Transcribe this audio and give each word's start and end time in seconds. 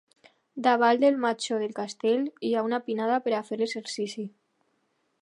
Davall 0.67 1.01
del 1.03 1.19
matxo 1.25 1.59
del 1.65 1.77
castell 1.81 2.25
hi 2.49 2.53
ha 2.55 2.65
una 2.71 2.83
pinada 2.91 3.23
per 3.27 3.37
a 3.37 3.45
fer 3.51 3.63
exercici. 3.67 4.29